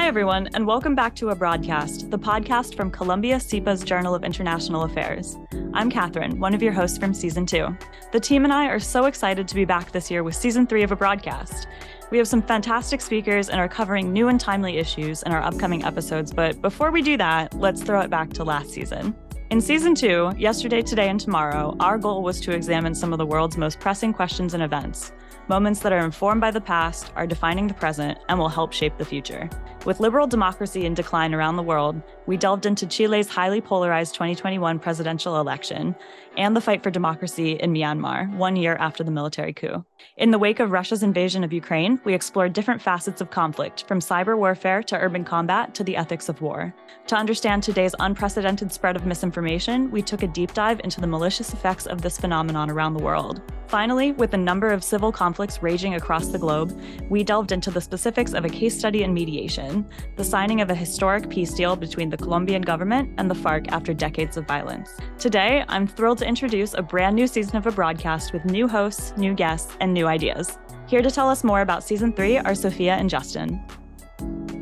[0.00, 4.24] Hi, everyone, and welcome back to A Broadcast, the podcast from Columbia SIPA's Journal of
[4.24, 5.36] International Affairs.
[5.74, 7.76] I'm Catherine, one of your hosts from season two.
[8.10, 10.82] The team and I are so excited to be back this year with season three
[10.82, 11.68] of A Broadcast.
[12.10, 15.84] We have some fantastic speakers and are covering new and timely issues in our upcoming
[15.84, 19.14] episodes, but before we do that, let's throw it back to last season.
[19.50, 23.26] In season two, Yesterday, Today, and Tomorrow, our goal was to examine some of the
[23.26, 25.12] world's most pressing questions and events
[25.50, 28.96] moments that are informed by the past, are defining the present, and will help shape
[28.98, 29.50] the future.
[29.86, 34.78] With liberal democracy in decline around the world, we delved into Chile's highly polarized 2021
[34.78, 35.96] presidential election
[36.36, 39.82] and the fight for democracy in Myanmar, one year after the military coup.
[40.18, 44.00] In the wake of Russia's invasion of Ukraine, we explored different facets of conflict, from
[44.00, 46.74] cyber warfare to urban combat to the ethics of war.
[47.06, 51.54] To understand today's unprecedented spread of misinformation, we took a deep dive into the malicious
[51.54, 53.40] effects of this phenomenon around the world.
[53.70, 56.76] Finally, with a number of civil conflicts raging across the globe,
[57.08, 59.69] we delved into the specifics of a case study in mediation,
[60.16, 63.94] the signing of a historic peace deal between the Colombian government and the FARC after
[63.94, 64.90] decades of violence.
[65.18, 69.12] Today, I'm thrilled to introduce a brand new season of a broadcast with new hosts,
[69.16, 70.58] new guests, and new ideas.
[70.86, 73.64] Here to tell us more about season three are Sophia and Justin.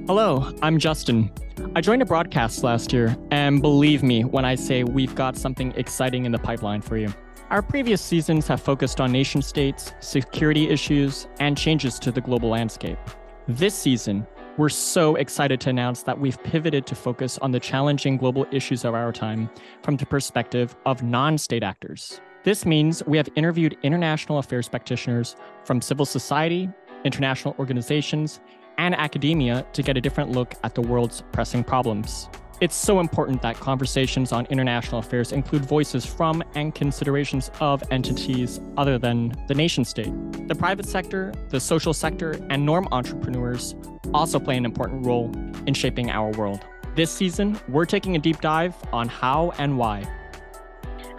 [0.07, 1.31] Hello, I'm Justin.
[1.75, 5.73] I joined a broadcast last year, and believe me when I say we've got something
[5.77, 7.13] exciting in the pipeline for you.
[7.51, 12.51] Our previous seasons have focused on nation states, security issues, and changes to the global
[12.51, 12.99] landscape.
[13.47, 14.27] This season,
[14.59, 18.85] we're so excited to announce that we've pivoted to focus on the challenging global issues
[18.85, 19.49] of our time
[19.83, 22.21] from the perspective of non state actors.
[22.43, 26.69] This means we have interviewed international affairs practitioners from civil society,
[27.05, 28.41] international organizations,
[28.79, 32.29] and academia to get a different look at the world's pressing problems.
[32.61, 38.61] It's so important that conversations on international affairs include voices from and considerations of entities
[38.77, 40.13] other than the nation state.
[40.49, 43.77] The private sector, the social sector, and norm entrepreneurs
[44.15, 45.31] also play an important role
[45.67, 46.65] in shaping our world.
[46.95, 50.05] This season, we're taking a deep dive on how and why.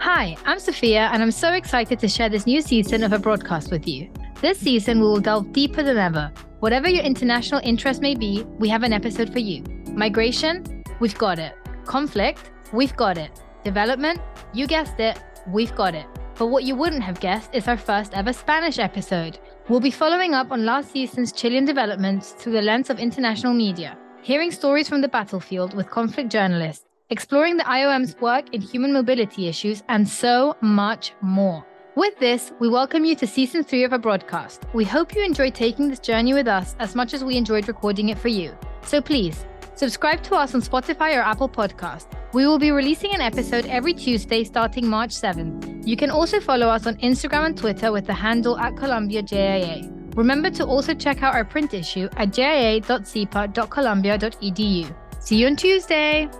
[0.00, 3.70] Hi, I'm Sophia, and I'm so excited to share this new season of a broadcast
[3.70, 4.10] with you.
[4.40, 6.32] This season, we will delve deeper than ever.
[6.60, 9.62] Whatever your international interest may be, we have an episode for you.
[9.92, 11.54] Migration, We've got it.
[11.86, 13.30] Conflict, we've got it.
[13.64, 14.20] Development,
[14.52, 15.18] you guessed it,
[15.48, 16.06] we've got it.
[16.40, 19.38] But what you wouldn't have guessed is our first ever Spanish episode.
[19.68, 23.98] We'll be following up on last season's Chilean developments through the lens of international media,
[24.22, 29.48] hearing stories from the battlefield with conflict journalists, exploring the IOM's work in human mobility
[29.48, 31.62] issues, and so much more.
[31.94, 34.62] With this, we welcome you to season three of our broadcast.
[34.72, 38.08] We hope you enjoyed taking this journey with us as much as we enjoyed recording
[38.08, 38.56] it for you.
[38.86, 39.44] So please,
[39.80, 42.04] Subscribe to us on Spotify or Apple Podcast.
[42.32, 45.84] We will be releasing an episode every Tuesday starting March 7th.
[45.84, 49.90] You can also follow us on Instagram and Twitter with the handle at Columbia JIA.
[50.14, 54.94] Remember to also check out our print issue at jia.sipa.columbia.edu.
[55.18, 56.30] See you on Tuesday!